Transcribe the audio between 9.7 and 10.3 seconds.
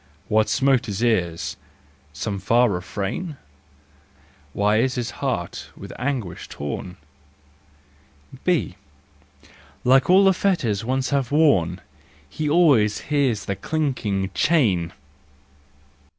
Like all